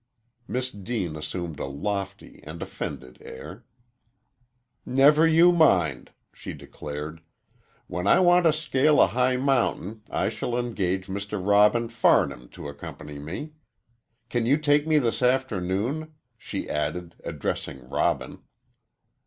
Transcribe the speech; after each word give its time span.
Miss 0.47 0.71
Deane 0.71 1.15
assumed 1.15 1.59
a 1.59 1.67
lofty 1.67 2.39
and 2.41 2.59
offended 2.63 3.19
air. 3.21 3.65
"Never 4.83 5.27
you 5.27 5.51
mind," 5.51 6.09
she 6.33 6.53
declared; 6.53 7.21
"when 7.85 8.07
I 8.07 8.19
want 8.19 8.45
to 8.45 8.51
scale 8.53 8.99
a 8.99 9.05
high 9.05 9.37
mountain 9.37 10.01
I 10.09 10.27
shall 10.29 10.57
engage 10.57 11.05
Mr. 11.05 11.39
Robin 11.39 11.87
Farnham 11.87 12.49
to 12.49 12.67
accompany 12.67 13.19
me. 13.19 13.53
Can 14.27 14.47
you 14.47 14.57
take 14.57 14.87
me 14.87 14.97
this 14.97 15.21
afternoon?" 15.21 16.15
she 16.35 16.67
added, 16.67 17.13
addressing 17.23 17.87
Robin. 17.87 18.39